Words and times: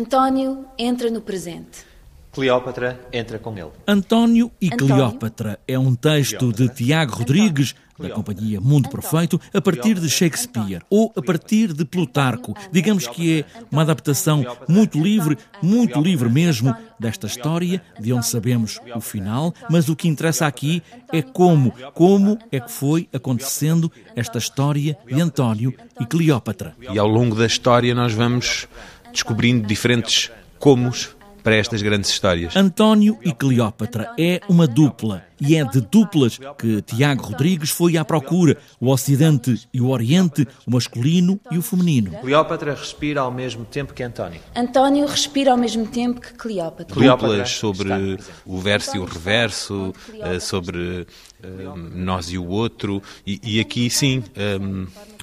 António 0.00 0.64
entra 0.78 1.10
no 1.10 1.20
presente. 1.20 1.84
Cleópatra 2.32 2.98
entra 3.12 3.38
com 3.38 3.54
ele. 3.58 3.68
António 3.86 4.50
e 4.58 4.72
António. 4.72 4.94
Cleópatra 4.94 5.60
é 5.68 5.78
um 5.78 5.94
texto 5.94 6.50
de 6.54 6.70
Tiago 6.70 7.16
Rodrigues, 7.16 7.74
da 7.98 8.08
companhia 8.08 8.58
Mundo 8.62 8.88
Perfeito, 8.88 9.38
a 9.52 9.60
partir 9.60 10.00
de 10.00 10.08
Shakespeare 10.08 10.80
ou 10.88 11.12
a 11.14 11.20
partir 11.20 11.74
de 11.74 11.84
Plutarco. 11.84 12.54
Digamos 12.72 13.06
que 13.08 13.40
é 13.40 13.44
uma 13.70 13.82
adaptação 13.82 14.42
muito 14.66 14.98
livre, 14.98 15.36
muito 15.62 16.00
livre 16.00 16.30
mesmo, 16.30 16.74
desta 16.98 17.26
história, 17.26 17.82
de 17.98 18.10
onde 18.12 18.26
sabemos 18.26 18.80
o 18.94 19.00
final, 19.02 19.52
mas 19.68 19.90
o 19.90 19.96
que 19.96 20.08
interessa 20.08 20.46
aqui 20.46 20.82
é 21.12 21.20
como, 21.20 21.74
como 21.92 22.38
é 22.50 22.58
que 22.58 22.72
foi 22.72 23.06
acontecendo 23.12 23.92
esta 24.16 24.38
história 24.38 24.96
de 25.06 25.20
António 25.20 25.74
e 26.00 26.06
Cleópatra. 26.06 26.74
E 26.90 26.98
ao 26.98 27.06
longo 27.06 27.36
da 27.36 27.44
história 27.44 27.94
nós 27.94 28.14
vamos 28.14 28.66
descobrindo 29.12 29.66
diferentes 29.66 30.30
comos 30.58 31.14
para 31.42 31.56
estas 31.56 31.82
grandes 31.82 32.10
histórias. 32.10 32.54
António 32.56 33.18
e 33.22 33.32
Cleópatra 33.32 34.12
é 34.18 34.40
uma 34.48 34.66
dupla 34.66 35.24
e 35.40 35.56
é 35.56 35.64
de 35.64 35.80
duplas 35.80 36.38
que 36.58 36.82
Tiago 36.82 37.24
Rodrigues 37.24 37.70
foi 37.70 37.96
à 37.96 38.04
procura, 38.04 38.58
o 38.78 38.90
Ocidente 38.90 39.66
e 39.72 39.80
o 39.80 39.88
Oriente, 39.88 40.46
o 40.66 40.70
masculino 40.70 41.40
e 41.50 41.56
o 41.56 41.62
feminino. 41.62 42.10
Cleópatra 42.20 42.74
respira 42.74 43.22
ao 43.22 43.32
mesmo 43.32 43.64
tempo 43.64 43.94
que 43.94 44.02
António. 44.02 44.40
António 44.54 45.06
respira 45.06 45.52
ao 45.52 45.56
mesmo 45.56 45.86
tempo 45.86 46.20
que 46.20 46.34
Cleópatra. 46.34 46.94
Cleópatra 46.94 47.28
Duplas 47.28 47.50
sobre 47.50 48.18
o 48.44 48.58
verso 48.58 48.96
e 48.96 48.98
o 48.98 49.04
reverso, 49.04 49.94
eh, 50.20 50.38
sobre 50.38 51.06
eh, 51.42 51.46
nós 51.94 52.30
e 52.30 52.36
o 52.36 52.46
outro. 52.46 53.02
E, 53.26 53.40
e 53.42 53.60
aqui 53.60 53.88
sim, 53.88 54.22
eh, 54.36 54.58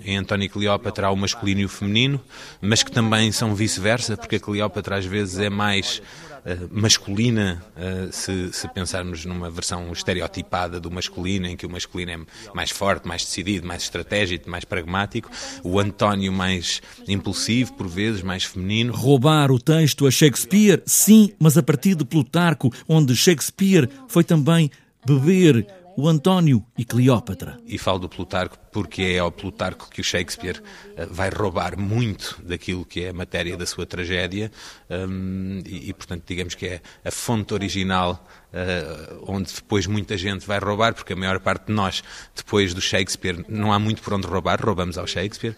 em 0.03 0.17
António 0.17 0.45
e 0.45 0.49
Cleópatra 0.49 1.07
há 1.07 1.11
o 1.11 1.15
masculino 1.15 1.61
e 1.61 1.65
o 1.65 1.69
feminino, 1.69 2.21
mas 2.61 2.83
que 2.83 2.91
também 2.91 3.31
são 3.31 3.55
vice-versa, 3.55 4.17
porque 4.17 4.37
a 4.37 4.39
Cleópatra 4.39 4.97
às 4.97 5.05
vezes 5.05 5.39
é 5.39 5.49
mais 5.49 6.01
eh, 6.49 6.57
masculina, 6.71 7.61
eh, 7.75 8.07
se, 8.09 8.53
se 8.53 8.69
pensarmos 8.69 9.25
numa 9.25 9.49
versão 9.49 9.91
estereotipada 9.91 10.79
do 10.79 10.89
masculino, 10.89 11.45
em 11.45 11.57
que 11.57 11.65
o 11.65 11.69
masculino 11.69 12.11
é 12.11 12.19
mais 12.53 12.69
forte, 12.69 13.05
mais 13.05 13.25
decidido, 13.25 13.67
mais 13.67 13.83
estratégico, 13.83 14.49
mais 14.49 14.63
pragmático, 14.63 15.29
o 15.61 15.77
António 15.77 16.31
mais 16.31 16.81
impulsivo, 17.05 17.73
por 17.73 17.85
vezes, 17.89 18.21
mais 18.21 18.45
feminino. 18.45 18.93
Roubar 18.93 19.51
o 19.51 19.59
texto 19.59 20.07
a 20.07 20.11
Shakespeare, 20.11 20.81
sim, 20.85 21.33
mas 21.37 21.57
a 21.57 21.63
partir 21.63 21.95
de 21.95 22.05
Plutarco, 22.05 22.73
onde 22.87 23.13
Shakespeare 23.13 23.89
foi 24.07 24.23
também 24.23 24.71
beber 25.05 25.67
o 25.97 26.07
António 26.07 26.63
e 26.77 26.85
Cleópatra. 26.85 27.57
E 27.65 27.79
falo 27.79 27.97
do 27.97 28.07
Plutarco 28.07 28.55
porque 28.71 29.01
é 29.01 29.17
ao 29.17 29.31
Plutarco 29.31 29.89
que 29.89 29.99
o 29.99 30.03
Shakespeare 30.03 30.61
eh, 30.95 31.07
vai 31.09 31.31
roubar 31.31 31.75
muito 31.75 32.39
daquilo 32.43 32.85
que 32.85 33.05
é 33.05 33.09
a 33.09 33.13
matéria 33.13 33.57
da 33.57 33.65
sua 33.65 33.87
tragédia 33.87 34.51
hum, 34.87 35.63
e, 35.65 35.91
portanto, 35.93 36.23
digamos 36.27 36.53
que 36.53 36.67
é 36.67 36.81
a 37.03 37.09
fonte 37.09 37.55
original 37.55 38.23
eh, 38.53 39.15
onde 39.23 39.51
depois 39.51 39.87
muita 39.87 40.15
gente 40.15 40.45
vai 40.45 40.59
roubar, 40.59 40.93
porque 40.93 41.13
a 41.13 41.15
maior 41.15 41.39
parte 41.39 41.65
de 41.65 41.73
nós, 41.73 42.03
depois 42.35 42.71
do 42.75 42.79
Shakespeare, 42.81 43.43
não 43.49 43.73
há 43.73 43.79
muito 43.79 44.03
por 44.03 44.13
onde 44.13 44.27
roubar, 44.27 44.63
roubamos 44.63 44.95
ao 44.99 45.07
Shakespeare 45.07 45.55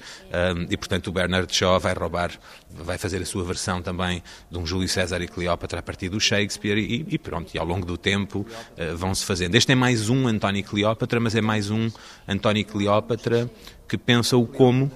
hum, 0.55 0.67
e, 0.69 0.77
portanto, 0.77 1.07
o 1.07 1.11
Bernard 1.11 1.53
Shaw 1.53 1.77
vai 1.77 1.93
roubar, 1.93 2.31
vai 2.71 2.97
fazer 2.97 3.21
a 3.21 3.25
sua 3.25 3.43
versão 3.43 3.81
também 3.81 4.23
de 4.49 4.57
um 4.57 4.65
Júlio 4.65 4.87
César 4.87 5.21
e 5.21 5.27
Cleópatra 5.27 5.79
a 5.79 5.83
partir 5.83 6.07
do 6.07 6.21
Shakespeare 6.21 6.77
e, 6.77 7.05
e 7.09 7.17
pronto, 7.17 7.53
e 7.53 7.59
ao 7.59 7.65
longo 7.65 7.85
do 7.85 7.97
tempo 7.97 8.47
eh, 8.77 8.93
vão-se 8.93 9.25
fazendo. 9.25 9.55
Este 9.55 9.73
é 9.73 9.75
mais 9.75 10.09
um 10.09 10.28
António 10.30 10.63
Cleópatra, 10.63 11.19
mas 11.19 11.35
é 11.35 11.41
mais 11.41 11.69
um 11.69 11.89
António 12.27 12.66
Cleópatra 12.66 13.49
que 13.88 13.97
pensa 13.97 14.38
o 14.38 14.45
como 14.45 14.91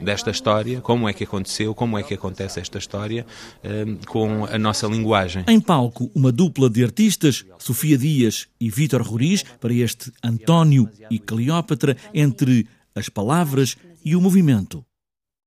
desta 0.00 0.30
história, 0.30 0.80
como 0.80 1.08
é 1.08 1.12
que 1.12 1.24
aconteceu, 1.24 1.74
como 1.74 1.98
é 1.98 2.02
que 2.02 2.14
acontece 2.14 2.60
esta 2.60 2.78
história, 2.78 3.26
eh, 3.62 3.84
com 4.06 4.44
a 4.44 4.58
nossa 4.58 4.86
linguagem. 4.86 5.44
Em 5.48 5.60
palco, 5.60 6.10
uma 6.14 6.30
dupla 6.30 6.68
de 6.68 6.84
artistas, 6.84 7.44
Sofia 7.58 7.96
Dias 7.96 8.48
e 8.60 8.68
Vítor 8.70 9.02
Roriz, 9.02 9.44
para 9.60 9.72
este 9.72 10.12
António 10.22 10.88
e 11.10 11.18
Cleópatra, 11.18 11.96
entre 12.12 12.66
as 12.94 13.08
palavras 13.08 13.76
e 14.04 14.14
o 14.14 14.20
movimento. 14.20 14.84